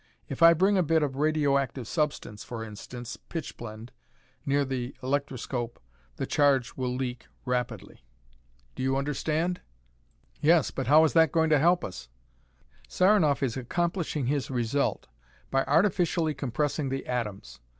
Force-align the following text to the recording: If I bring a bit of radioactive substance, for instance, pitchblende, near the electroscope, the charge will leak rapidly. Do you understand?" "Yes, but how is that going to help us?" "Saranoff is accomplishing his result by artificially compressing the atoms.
If 0.27 0.41
I 0.41 0.55
bring 0.55 0.79
a 0.79 0.81
bit 0.81 1.03
of 1.03 1.15
radioactive 1.17 1.87
substance, 1.87 2.43
for 2.43 2.63
instance, 2.63 3.17
pitchblende, 3.29 3.91
near 4.47 4.65
the 4.65 4.95
electroscope, 5.03 5.79
the 6.15 6.25
charge 6.25 6.73
will 6.75 6.95
leak 6.95 7.27
rapidly. 7.45 8.03
Do 8.73 8.81
you 8.81 8.97
understand?" 8.97 9.61
"Yes, 10.41 10.71
but 10.71 10.87
how 10.87 11.03
is 11.03 11.13
that 11.13 11.31
going 11.31 11.51
to 11.51 11.59
help 11.59 11.85
us?" 11.85 12.09
"Saranoff 12.89 13.43
is 13.43 13.55
accomplishing 13.55 14.25
his 14.25 14.49
result 14.49 15.05
by 15.51 15.63
artificially 15.65 16.33
compressing 16.33 16.89
the 16.89 17.05
atoms. 17.05 17.59